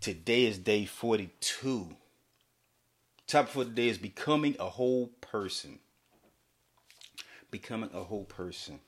[0.00, 1.94] Today is day 42.
[3.26, 5.78] Topic for today is becoming a whole person.
[7.50, 8.80] Becoming a whole person.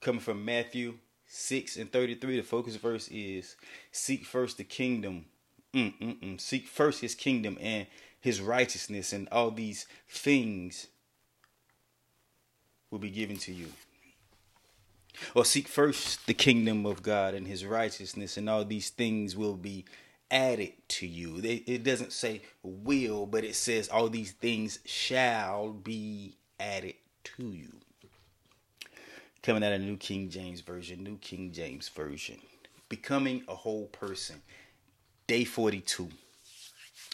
[0.00, 0.94] Coming from Matthew
[1.28, 3.54] 6 and 33, the focus verse is
[3.92, 5.26] Seek first the kingdom.
[5.72, 6.40] Mm-mm-mm.
[6.40, 7.86] Seek first his kingdom and
[8.20, 10.88] his righteousness, and all these things
[12.90, 13.68] will be given to you.
[15.34, 19.56] Or seek first the kingdom of God and his righteousness, and all these things will
[19.56, 19.84] be
[20.30, 21.40] added to you.
[21.42, 26.94] It doesn't say will, but it says all these things shall be added
[27.24, 27.72] to you.
[29.42, 32.38] Coming out of New King James Version, New King James Version.
[32.88, 34.42] Becoming a whole person.
[35.26, 36.08] Day 42.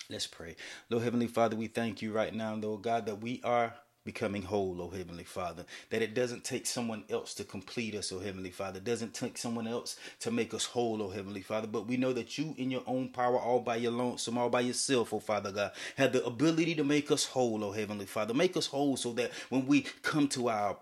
[0.09, 0.57] Let's pray.
[0.89, 3.75] Lord Heavenly Father, we thank you right now, Lord God, that we are
[4.07, 5.67] becoming whole, oh Heavenly Father.
[5.91, 8.79] That it doesn't take someone else to complete us, oh Heavenly Father.
[8.79, 11.67] It doesn't take someone else to make us whole, oh Heavenly Father.
[11.67, 14.63] But we know that you, in your own power, all by your lonesome, all by
[14.63, 18.33] yourself, oh Father God, have the ability to make us whole, oh Heavenly Father.
[18.33, 20.79] Make us whole so that when we come to our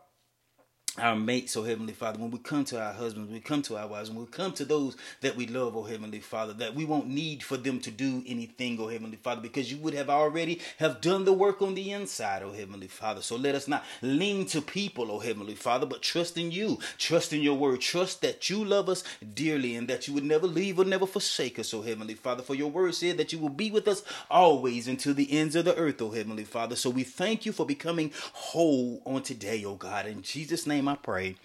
[0.99, 3.89] our mates, oh Heavenly Father, when we come to our husbands, we come to our
[3.89, 7.09] wives, when we come to those that we love, oh Heavenly Father, that we won't
[7.09, 11.01] need for them to do anything, oh Heavenly Father, because you would have already have
[11.01, 13.23] done the work on the inside, oh Heavenly Father.
[13.23, 17.33] So let us not lean to people, oh Heavenly Father, but trust in you, trust
[17.33, 19.03] in your word, trust that you love us
[19.35, 22.45] dearly and that you would never leave or never forsake us, oh Heavenly Father.
[22.45, 25.65] For your word said that you will be with us always until the ends of
[25.65, 26.77] the earth, oh Heavenly Father.
[26.77, 30.07] So we thank you for becoming whole on today, oh God.
[30.07, 31.37] In Jesus' name, name I pray.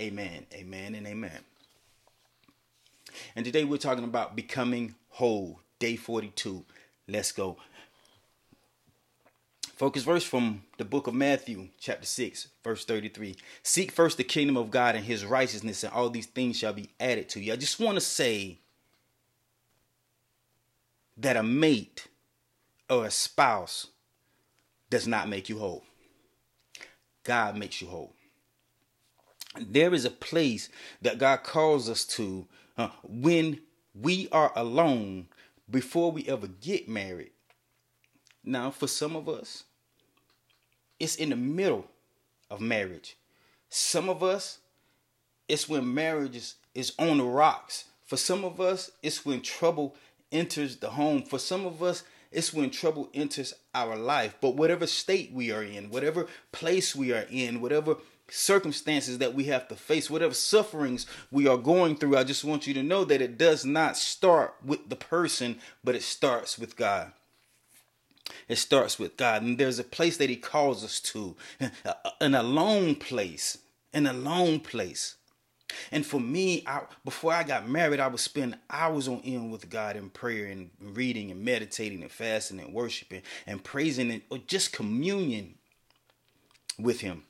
[0.00, 1.40] Amen, amen, and amen.
[3.34, 6.64] And today we're talking about becoming whole, day 42.
[7.08, 7.56] Let's go.
[9.74, 13.36] Focus verse from the book of Matthew, chapter 6, verse 33.
[13.62, 16.90] Seek first the kingdom of God and his righteousness, and all these things shall be
[17.00, 17.52] added to you.
[17.52, 18.58] I just want to say
[21.16, 22.06] that a mate
[22.88, 23.88] or a spouse
[24.90, 25.82] does not make you whole.
[27.26, 28.14] God makes you whole.
[29.58, 30.68] There is a place
[31.02, 32.46] that God calls us to
[32.78, 33.60] uh, when
[33.94, 35.26] we are alone
[35.68, 37.32] before we ever get married.
[38.44, 39.64] Now, for some of us,
[41.00, 41.86] it's in the middle
[42.48, 43.16] of marriage.
[43.68, 44.58] Some of us,
[45.48, 47.86] it's when marriage is, is on the rocks.
[48.04, 49.96] For some of us, it's when trouble
[50.30, 51.22] enters the home.
[51.22, 52.04] For some of us,
[52.36, 54.36] it's when trouble enters our life.
[54.42, 57.96] But whatever state we are in, whatever place we are in, whatever
[58.28, 62.66] circumstances that we have to face, whatever sufferings we are going through, I just want
[62.66, 66.76] you to know that it does not start with the person, but it starts with
[66.76, 67.12] God.
[68.48, 69.42] It starts with God.
[69.42, 71.36] And there's a place that He calls us to,
[72.20, 73.56] an alone place,
[73.94, 75.16] an alone place.
[75.90, 79.68] And for me, I, before I got married, I would spend hours on end with
[79.70, 84.38] God in prayer and reading and meditating and fasting and worshiping and praising and or
[84.38, 85.54] just communion
[86.78, 87.24] with Him.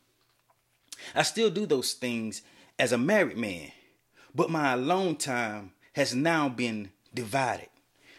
[1.14, 2.42] I still do those things
[2.78, 3.72] as a married man,
[4.34, 7.68] but my alone time has now been divided.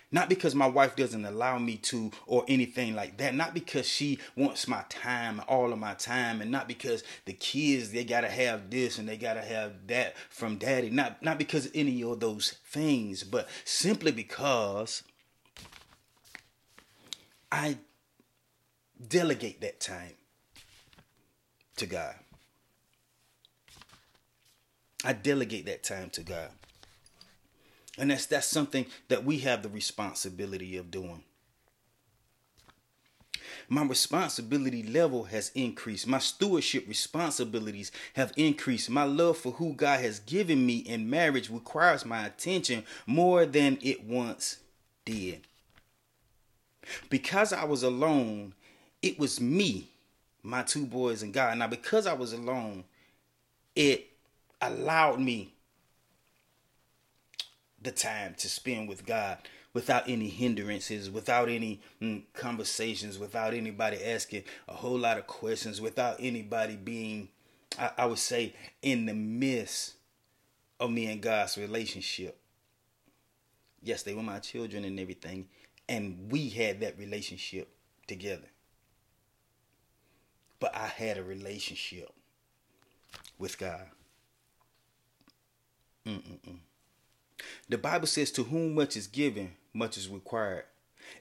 [0.09, 3.35] Not because my wife doesn't allow me to or anything like that.
[3.35, 7.91] Not because she wants my time, all of my time, and not because the kids
[7.91, 10.89] they gotta have this and they gotta have that from daddy.
[10.89, 15.03] Not not because any of those things, but simply because
[17.51, 17.77] I
[19.05, 20.13] delegate that time
[21.75, 22.15] to God.
[25.03, 26.49] I delegate that time to God.
[27.97, 31.23] And that's that's something that we have the responsibility of doing.
[33.69, 36.07] My responsibility level has increased.
[36.07, 38.89] My stewardship responsibilities have increased.
[38.89, 43.77] My love for who God has given me in marriage requires my attention more than
[43.81, 44.59] it once
[45.05, 45.41] did.
[47.09, 48.53] Because I was alone,
[49.01, 49.89] it was me,
[50.43, 51.57] my two boys, and God.
[51.57, 52.85] Now, because I was alone,
[53.75, 54.07] it
[54.61, 55.53] allowed me
[57.81, 59.37] the time to spend with God
[59.73, 65.79] without any hindrances, without any mm, conversations, without anybody asking a whole lot of questions,
[65.79, 67.29] without anybody being,
[67.77, 69.93] I, I would say, in the midst
[70.79, 72.39] of me and God's relationship.
[73.83, 75.47] Yes, they were my children and everything,
[75.87, 77.69] and we had that relationship
[78.07, 78.47] together.
[80.59, 82.09] But I had a relationship
[83.37, 83.85] with God.
[86.05, 86.57] Mm-mm-mm.
[87.69, 90.65] The Bible says, To whom much is given, much is required.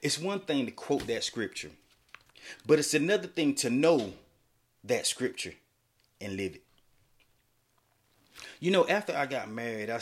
[0.01, 1.71] It's one thing to quote that scripture,
[2.65, 4.13] but it's another thing to know
[4.83, 5.53] that scripture
[6.19, 6.63] and live it.
[8.59, 9.99] You know, after I got married, I,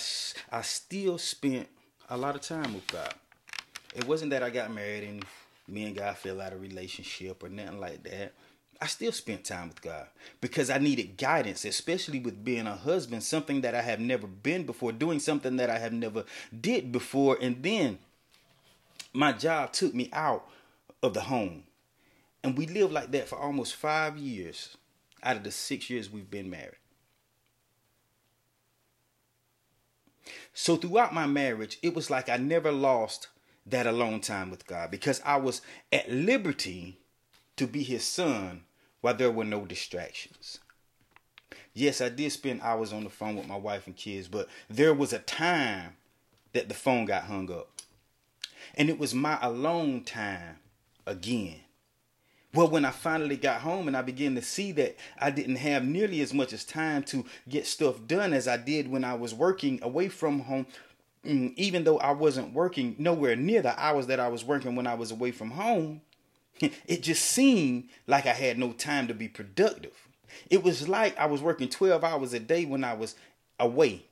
[0.52, 1.68] I still spent
[2.10, 3.14] a lot of time with God.
[3.96, 5.26] It wasn't that I got married and
[5.68, 8.34] me and God fell out of relationship or nothing like that.
[8.81, 10.07] I still spent time with God
[10.42, 14.66] because I needed guidance, especially with being a husband, something that I have never been
[14.66, 16.25] before, doing something that I have never
[16.62, 18.00] did before, and then
[19.13, 20.48] my job took me out
[21.01, 21.63] of the home.
[22.44, 24.77] And we lived like that for almost 5 years
[25.24, 26.75] out of the 6 years we've been married.
[30.54, 33.30] So throughout my marriage, it was like I never lost
[33.66, 35.62] that alone time with God because I was
[35.92, 37.00] at liberty
[37.57, 38.63] to be his son
[39.02, 40.60] while there were no distractions.
[41.74, 44.94] Yes, I did spend hours on the phone with my wife and kids, but there
[44.94, 45.98] was a time
[46.54, 47.69] that the phone got hung up.
[48.75, 50.57] And it was my alone time
[51.06, 51.60] again.
[52.54, 55.84] Well, when I finally got home and I began to see that I didn't have
[55.84, 59.34] nearly as much as time to get stuff done as I did when I was
[59.34, 60.66] working away from home,
[61.25, 64.88] mm, even though I wasn't working nowhere near the hours that I was working when
[64.88, 66.00] I was away from home,
[66.88, 70.07] it just seemed like I had no time to be productive.
[70.50, 73.16] It was like I was working 12 hours a day when I was
[73.60, 74.06] away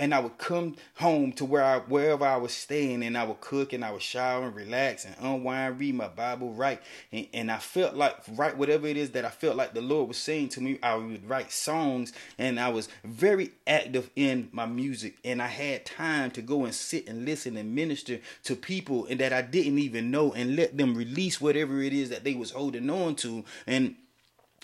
[0.00, 3.42] and I would come home to where I wherever I was staying and I would
[3.42, 6.80] cook and I would shower and relax and unwind, read my Bible, write.
[7.12, 10.08] And, and I felt like write whatever it is that I felt like the Lord
[10.08, 10.78] was saying to me.
[10.82, 15.84] I would write songs and I was very active in my music and I had
[15.84, 19.78] time to go and sit and listen and minister to people and that I didn't
[19.78, 23.44] even know and let them release whatever it is that they was holding on to
[23.66, 23.96] and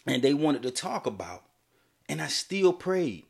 [0.07, 1.43] and they wanted to talk about.
[2.09, 3.25] And I still prayed.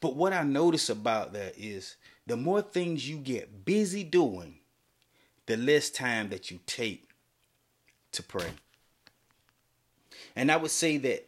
[0.00, 1.96] But what I notice about that is
[2.26, 4.58] the more things you get busy doing,
[5.46, 7.08] the less time that you take
[8.12, 8.50] to pray.
[10.36, 11.26] And I would say that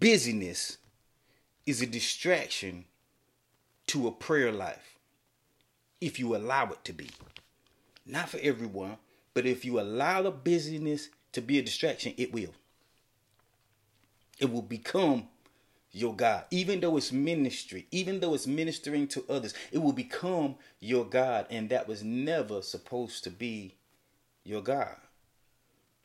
[0.00, 0.78] busyness
[1.66, 2.84] is a distraction
[3.88, 4.98] to a prayer life
[6.00, 7.10] if you allow it to be.
[8.04, 8.96] Not for everyone,
[9.34, 12.54] but if you allow the busyness to be a distraction, it will.
[14.38, 15.28] It will become
[15.96, 16.44] your God.
[16.50, 21.46] Even though it's ministry, even though it's ministering to others, it will become your God.
[21.48, 23.76] And that was never supposed to be
[24.44, 24.94] your God.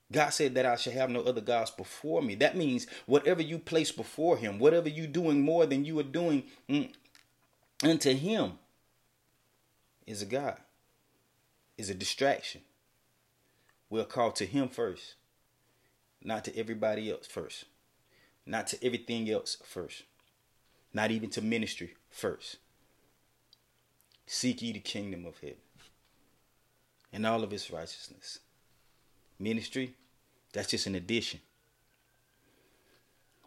[0.09, 2.35] God said that I should have no other gods before me.
[2.35, 6.43] That means whatever you place before Him, whatever you're doing more than you are doing
[6.69, 6.89] mm,
[7.83, 8.53] unto Him,
[10.07, 10.57] is a God,
[11.77, 12.61] is a distraction.
[13.89, 15.15] We're called to Him first,
[16.23, 17.65] not to everybody else first
[18.45, 20.03] not to everything else first,
[20.93, 22.57] not even to ministry first.
[24.25, 25.57] Seek ye the kingdom of heaven
[27.11, 28.39] and all of its righteousness.
[29.39, 29.95] Ministry,
[30.53, 31.39] that's just an addition.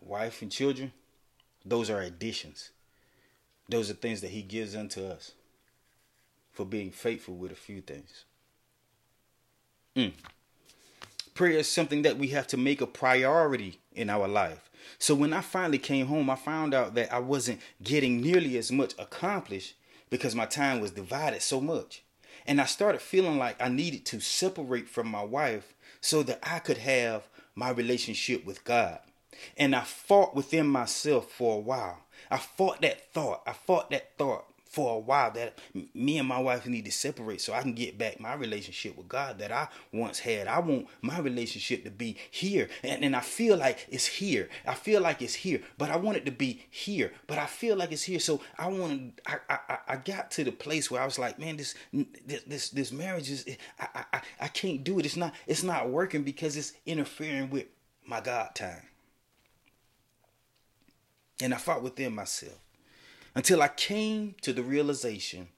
[0.00, 0.93] Wife and children,
[1.64, 2.70] those are additions.
[3.69, 5.32] Those are things that He gives unto us
[6.52, 8.25] for being faithful with a few things.
[9.96, 10.12] Mm.
[11.35, 14.70] Prayer is something that we have to make a priority in our life.
[14.99, 18.73] So when I finally came home, I found out that I wasn't getting nearly as
[18.73, 19.75] much accomplished
[20.11, 22.03] because my time was divided so much.
[22.47, 26.59] And I started feeling like I needed to separate from my wife so that I
[26.59, 28.99] could have my relationship with God.
[29.57, 32.01] And I fought within myself for a while.
[32.31, 33.43] I fought that thought.
[33.47, 35.56] I fought that thought for a while that
[35.94, 39.08] me and my wife need to separate so I can get back my relationship with
[39.08, 40.49] God that I once had.
[40.49, 42.69] I want my relationship to be here.
[42.82, 44.49] And, and I feel like it's here.
[44.67, 47.13] I feel like it's here, but I want it to be here.
[47.29, 48.19] But I feel like it's here.
[48.19, 51.39] So I want to, I, I, I got to the place where I was like,
[51.39, 51.77] man, this
[52.27, 53.46] this this, this marriage is
[53.79, 55.06] I, I I can't do it.
[55.06, 57.67] It's not it's not working because it's interfering with
[58.05, 58.82] my God time.
[61.41, 62.64] And I fought within myself
[63.34, 65.48] until I came to the realization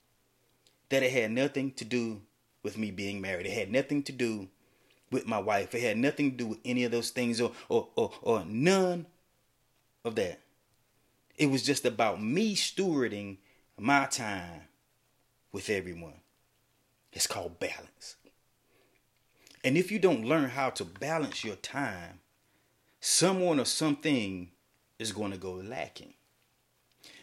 [0.88, 2.22] that it had nothing to do
[2.62, 3.46] with me being married.
[3.46, 4.48] It had nothing to do
[5.10, 5.74] with my wife.
[5.74, 9.06] It had nothing to do with any of those things or or or, or none
[10.04, 10.40] of that.
[11.36, 13.38] It was just about me stewarding
[13.78, 14.62] my time
[15.52, 16.20] with everyone.
[17.12, 18.16] It's called balance.
[19.64, 22.20] And if you don't learn how to balance your time,
[23.00, 24.50] someone or something
[24.98, 26.14] is going to go lacking.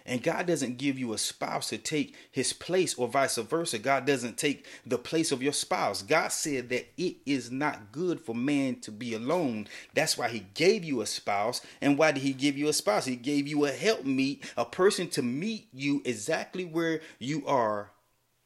[0.06, 3.80] And God doesn't give you a spouse to take his place or vice versa.
[3.80, 6.02] God doesn't take the place of your spouse.
[6.02, 9.68] God said that it is not good for man to be alone.
[9.94, 11.62] That's why he gave you a spouse.
[11.82, 13.06] And why did he give you a spouse?
[13.06, 17.92] He gave you a helpmeet, a person to meet you exactly where you are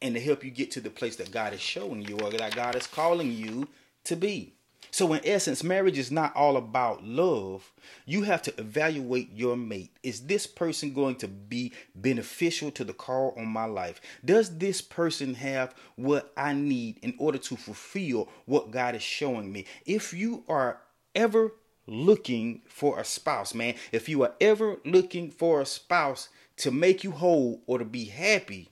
[0.02, 2.56] and to help you get to the place that God is showing you or that
[2.56, 3.68] God is calling you
[4.04, 4.57] to be.
[4.98, 7.72] So, in essence, marriage is not all about love.
[8.08, 9.96] You have to evaluate your mate.
[10.02, 14.02] Is this person going to be beneficial to the call on my life?
[14.26, 19.52] Does this person have what I need in order to fulfill what God is showing
[19.52, 19.66] me?
[19.86, 20.82] If you are
[21.14, 21.54] ever
[21.86, 27.04] looking for a spouse, man, if you are ever looking for a spouse to make
[27.04, 28.70] you whole or to be happy,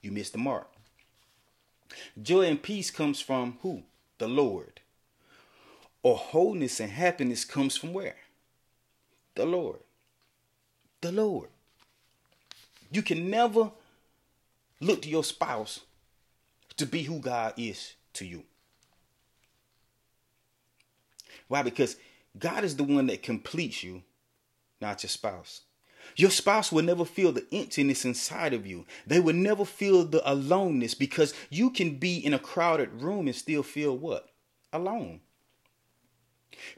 [0.00, 0.72] you missed the mark.
[2.22, 3.82] Joy and peace comes from who?
[4.16, 4.80] The Lord
[6.02, 8.16] or wholeness and happiness comes from where?
[9.34, 9.80] The Lord.
[11.00, 11.48] The Lord.
[12.90, 13.70] You can never
[14.80, 15.80] look to your spouse
[16.76, 18.44] to be who God is to you.
[21.48, 21.62] Why?
[21.62, 21.96] Because
[22.38, 24.02] God is the one that completes you,
[24.80, 25.62] not your spouse.
[26.16, 28.86] Your spouse will never feel the emptiness inside of you.
[29.06, 33.36] They will never feel the aloneness because you can be in a crowded room and
[33.36, 34.28] still feel what?
[34.72, 35.20] Alone.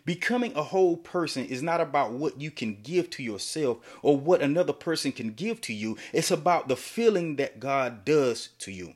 [0.04, 4.40] Becoming a whole person is not about what you can give to yourself or what
[4.42, 5.96] another person can give to you.
[6.12, 8.94] It's about the feeling that God does to you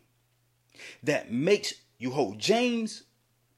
[1.03, 2.35] that makes you whole.
[2.35, 3.05] James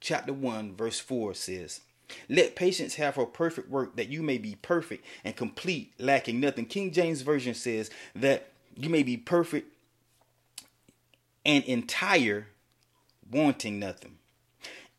[0.01, 1.81] chapter 1 verse 4 says,
[2.29, 6.67] let patience have her perfect work that you may be perfect and complete, lacking nothing.
[6.67, 9.73] King James Version says that you may be perfect
[11.45, 12.49] and entire,
[13.31, 14.19] wanting nothing.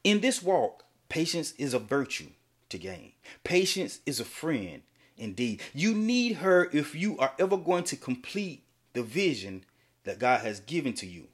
[0.04, 2.30] In this walk, Patience is a virtue
[2.70, 3.13] to gain.
[3.44, 4.84] Patience is a friend
[5.18, 5.62] indeed.
[5.74, 8.63] You need her if you are ever going to complete
[8.94, 9.66] the vision
[10.04, 11.28] that God has given to you.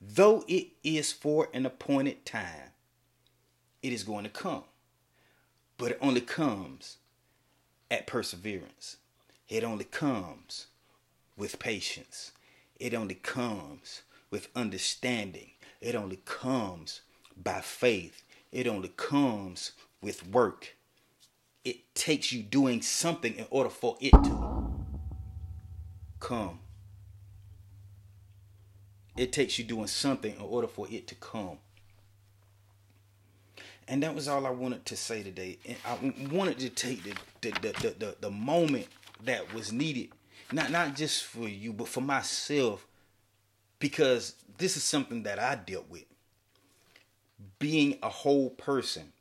[0.00, 2.72] Though it is for an appointed time,
[3.82, 4.64] it is going to come.
[5.76, 6.98] But it only comes
[7.90, 8.98] at perseverance.
[9.48, 10.66] It only comes
[11.36, 12.32] with patience.
[12.78, 15.52] It only comes with understanding.
[15.80, 17.00] It only comes
[17.36, 18.22] by faith.
[18.50, 20.76] It only comes with work.
[21.64, 24.72] It takes you doing something in order for it to
[26.20, 26.60] come.
[29.16, 31.58] It takes you doing something in order for it to come.
[33.86, 35.58] And that was all I wanted to say today.
[35.66, 38.86] And I wanted to take the the, the, the, the, the moment
[39.24, 40.10] that was needed.
[40.52, 42.86] Not not just for you, but for myself.
[43.78, 46.04] Because this is something that I dealt with
[47.58, 49.12] being a whole person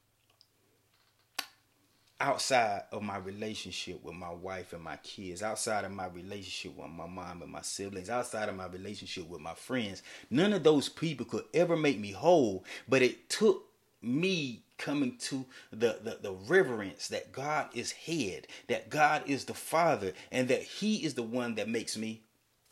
[2.19, 6.89] outside of my relationship with my wife and my kids, outside of my relationship with
[6.89, 10.89] my mom and my siblings, outside of my relationship with my friends, none of those
[10.89, 12.65] people could ever make me whole.
[12.87, 13.65] But it took
[14.01, 19.53] me coming to the, the, the reverence that God is head, that God is the
[19.53, 22.21] Father, and that He is the one that makes me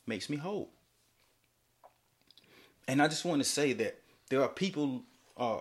[0.08, 0.70] makes me whole.
[2.88, 4.00] And I just want to say that
[4.30, 5.04] there are people
[5.38, 5.60] uh,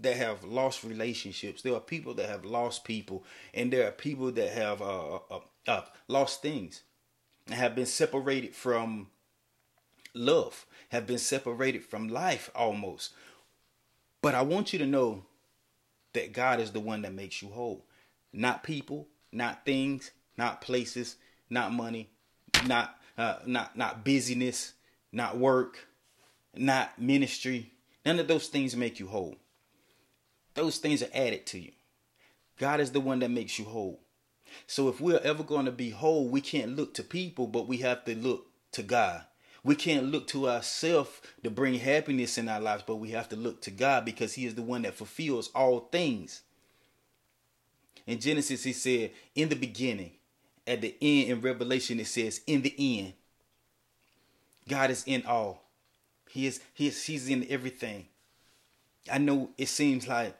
[0.00, 1.62] that have lost relationships.
[1.62, 5.40] There are people that have lost people, and there are people that have uh, uh,
[5.66, 6.82] uh, lost things
[7.46, 9.08] and have been separated from
[10.14, 13.12] love, have been separated from life almost.
[14.20, 15.24] But I want you to know
[16.12, 17.84] that God is the one that makes you whole,
[18.32, 21.16] not people, not things, not places,
[21.50, 22.10] not money,
[22.66, 24.74] not uh, not not busyness,
[25.10, 25.88] not work,
[26.54, 27.72] not ministry,
[28.04, 29.36] None of those things make you whole.
[30.54, 31.72] Those things are added to you.
[32.58, 34.00] God is the one that makes you whole.
[34.66, 37.78] So if we're ever going to be whole, we can't look to people, but we
[37.78, 39.24] have to look to God.
[39.64, 43.36] We can't look to ourselves to bring happiness in our lives, but we have to
[43.36, 46.42] look to God because He is the one that fulfills all things.
[48.06, 50.12] In Genesis, He said, In the beginning.
[50.66, 53.14] At the end, in Revelation, it says, In the end.
[54.68, 55.62] God is in all.
[56.32, 58.06] He is he is he's in everything.
[59.12, 60.34] I know it seems like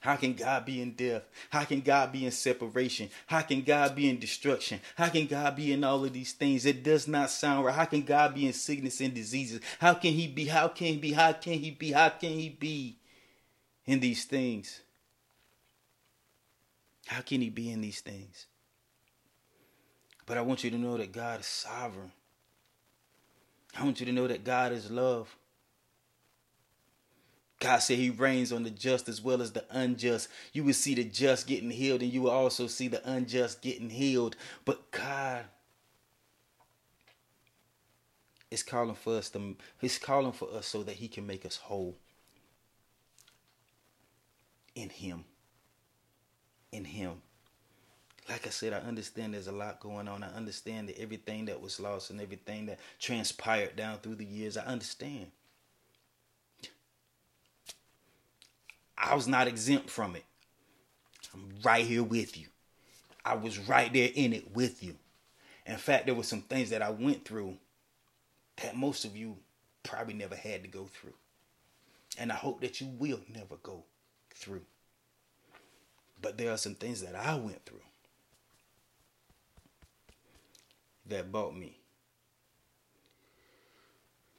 [0.00, 1.22] how can God be in death?
[1.50, 3.08] How can God be in separation?
[3.28, 4.80] How can God be in destruction?
[4.96, 6.66] How can God be in all of these things?
[6.66, 7.74] It does not sound right.
[7.76, 9.60] How can God be in sickness and diseases?
[9.78, 10.46] How can he be?
[10.46, 11.12] How can he be?
[11.12, 11.92] How can he be?
[11.92, 12.96] How can he be
[13.86, 14.80] in these things?
[17.06, 18.46] How can he be in these things?
[20.26, 22.10] But I want you to know that God is sovereign.
[23.78, 25.34] I want you to know that God is love.
[27.58, 30.28] God said he rains on the just as well as the unjust.
[30.52, 33.88] You will see the just getting healed and you will also see the unjust getting
[33.88, 34.36] healed.
[34.64, 35.44] But God
[38.50, 41.56] is calling for us to, he's calling for us so that he can make us
[41.56, 41.96] whole
[44.74, 45.24] in him.
[46.72, 47.22] In him
[48.28, 50.22] like I said, I understand there's a lot going on.
[50.22, 54.56] I understand that everything that was lost and everything that transpired down through the years,
[54.56, 55.26] I understand.
[58.96, 60.24] I was not exempt from it.
[61.34, 62.46] I'm right here with you.
[63.24, 64.96] I was right there in it with you.
[65.66, 67.56] In fact, there were some things that I went through
[68.56, 69.36] that most of you
[69.82, 71.14] probably never had to go through.
[72.18, 73.84] And I hope that you will never go
[74.34, 74.62] through.
[76.20, 77.80] But there are some things that I went through
[81.06, 81.78] that brought me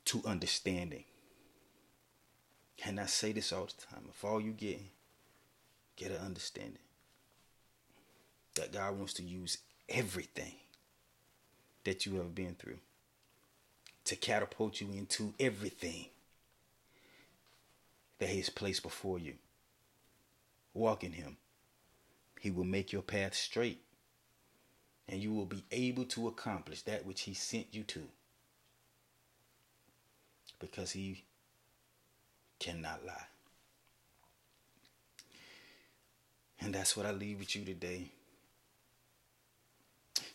[0.06, 1.04] to understanding.
[2.86, 4.06] And I say this all the time.
[4.10, 4.82] If all you get,
[5.96, 6.80] get an understanding
[8.56, 9.58] that God wants to use
[9.90, 10.54] everything
[11.84, 12.80] that you have been through
[14.06, 16.08] to catapult you into everything
[18.20, 19.34] that He has placed before you.
[20.74, 21.38] Walk in Him.
[22.40, 23.82] He will make your path straight,
[25.08, 28.04] and you will be able to accomplish that which He sent you to.
[30.60, 31.24] Because He
[32.60, 33.28] cannot lie.
[36.62, 38.12] And that's what I leave with you today.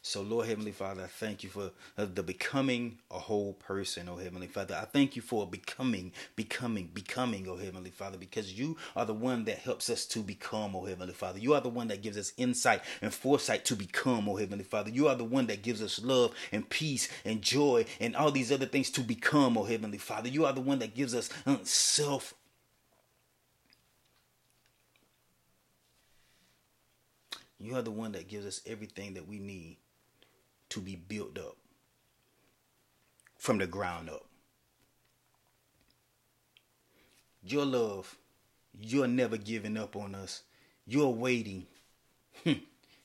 [0.08, 4.16] So, Lord Heavenly Father, I thank you for uh, the becoming a whole person, oh
[4.16, 4.74] Heavenly Father.
[4.74, 9.44] I thank you for becoming, becoming, becoming, oh Heavenly Father, because you are the one
[9.44, 11.38] that helps us to become, oh Heavenly Father.
[11.38, 14.88] You are the one that gives us insight and foresight to become, oh Heavenly Father.
[14.88, 18.50] You are the one that gives us love and peace and joy and all these
[18.50, 20.30] other things to become, oh Heavenly Father.
[20.30, 22.32] You are the one that gives us uh, self
[27.60, 29.76] You are the one that gives us everything that we need
[30.70, 31.56] to be built up
[33.37, 34.26] from the ground up.
[37.42, 38.16] Your love,
[38.78, 40.42] you're never giving up on us.
[40.87, 41.66] You're waiting.
[42.44, 42.52] Hmm.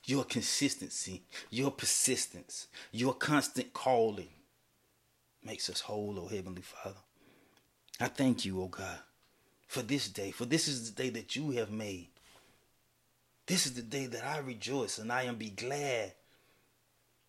[0.06, 4.28] your consistency, your persistence, your constant calling
[5.42, 7.00] makes us whole, oh Heavenly Father.
[8.00, 8.98] I thank you, oh God,
[9.66, 12.08] for this day, for this is the day that you have made.
[13.46, 16.12] This is the day that I rejoice and I am be glad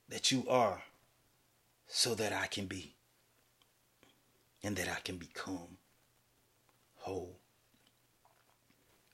[0.10, 0.84] that you are
[1.88, 2.94] so that I can be
[4.64, 5.78] and that I can become
[6.98, 7.38] whole.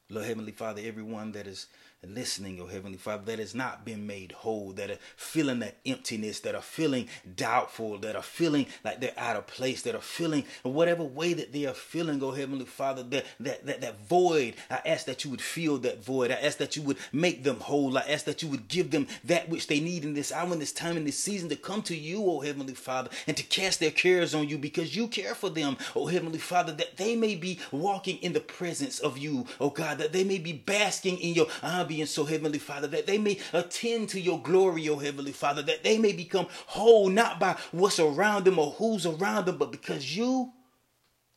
[0.09, 1.67] Lord Heavenly Father, everyone that is
[2.07, 6.39] listening, oh Heavenly Father, that has not been made whole, that are feeling that emptiness,
[6.39, 10.43] that are feeling doubtful, that are feeling like they're out of place, that are feeling
[10.63, 14.55] whatever way that they are feeling, oh Heavenly Father, that that that, that void.
[14.69, 16.31] I ask that you would fill that void.
[16.31, 17.95] I ask that you would make them whole.
[17.97, 20.59] I ask that you would give them that which they need in this hour, in
[20.59, 23.79] this time, in this season to come to you, oh Heavenly Father, and to cast
[23.79, 27.35] their cares on you because you care for them, oh Heavenly Father, that they may
[27.35, 31.35] be walking in the presence of you, oh God, that they may be basking in
[31.35, 35.33] your uh, being so, Heavenly Father, that they may attend to your glory, oh Heavenly
[35.33, 39.57] Father, that they may become whole not by what's around them or who's around them,
[39.57, 40.53] but because you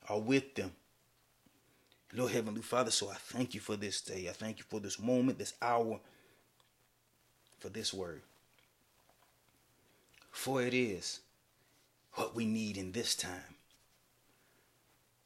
[0.08, 0.70] are with them.
[2.12, 4.28] Lord Heavenly Father, so I thank you for this day.
[4.30, 5.98] I thank you for this moment, this hour,
[7.58, 8.22] for this word.
[10.30, 11.18] For it is
[12.12, 13.56] what we need in this time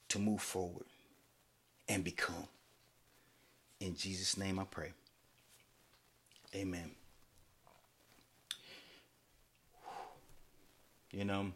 [0.08, 0.86] to move forward
[1.86, 2.48] and become.
[3.78, 4.92] In Jesus' name I pray.
[6.54, 6.90] Amen.
[11.10, 11.52] You know,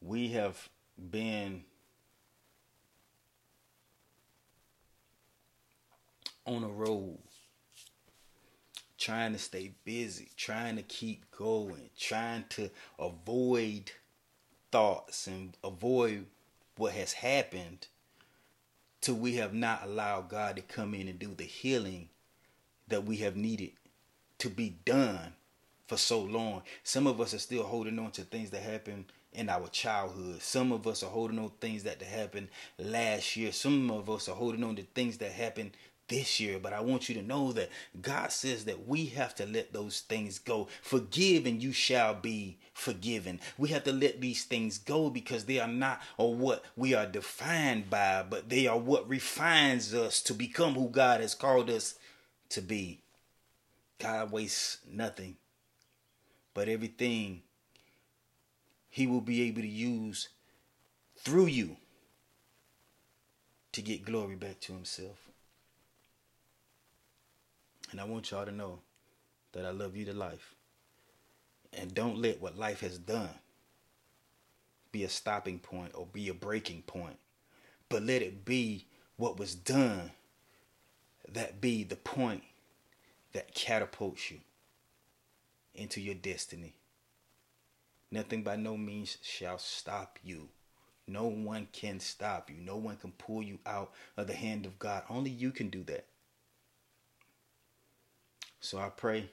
[0.00, 0.68] we have
[1.10, 1.64] been
[6.44, 7.18] on a road
[8.98, 13.92] trying to stay busy, trying to keep going, trying to avoid
[14.70, 16.26] thoughts and avoid
[16.76, 17.86] what has happened
[19.00, 22.08] till we have not allowed God to come in and do the healing
[22.88, 23.72] that we have needed
[24.38, 25.34] to be done
[25.86, 26.62] for so long.
[26.82, 30.42] Some of us are still holding on to things that happened in our childhood.
[30.42, 33.52] Some of us are holding on to things that happened last year.
[33.52, 35.72] Some of us are holding on to things that happened
[36.10, 37.70] this year, but I want you to know that
[38.02, 40.68] God says that we have to let those things go.
[40.82, 43.40] Forgive and you shall be forgiven.
[43.56, 47.06] We have to let these things go because they are not or what we are
[47.06, 51.94] defined by, but they are what refines us to become who God has called us
[52.50, 53.00] to be.
[53.98, 55.36] God wastes nothing,
[56.54, 57.42] but everything
[58.88, 60.28] He will be able to use
[61.16, 61.76] through you
[63.72, 65.29] to get glory back to Himself.
[67.90, 68.80] And I want y'all to know
[69.52, 70.54] that I love you to life.
[71.72, 73.30] And don't let what life has done
[74.92, 77.18] be a stopping point or be a breaking point.
[77.88, 80.12] But let it be what was done
[81.32, 82.42] that be the point
[83.32, 84.38] that catapults you
[85.74, 86.74] into your destiny.
[88.10, 90.48] Nothing by no means shall stop you.
[91.06, 92.56] No one can stop you.
[92.60, 95.04] No one can pull you out of the hand of God.
[95.08, 96.06] Only you can do that.
[98.60, 99.28] So I pray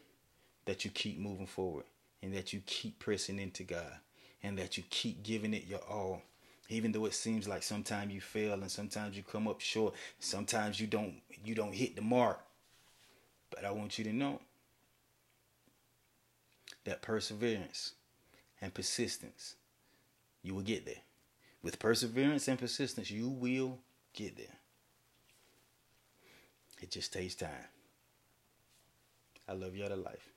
[0.65, 1.85] that you keep moving forward
[2.21, 3.99] and that you keep pressing into God
[4.41, 6.21] and that you keep giving it your all.
[6.69, 10.79] Even though it seems like sometimes you fail and sometimes you come up short, sometimes
[10.79, 12.39] you don't you don't hit the mark.
[13.49, 14.41] But I want you to know
[16.83, 17.93] that perseverance
[18.61, 19.55] and persistence,
[20.41, 20.95] you will get there.
[21.63, 23.79] With perseverance and persistence, you will
[24.13, 24.45] get there.
[26.81, 27.49] It just takes time.
[29.47, 30.33] I love you out of life.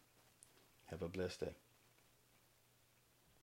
[0.87, 1.55] Have a blessed day.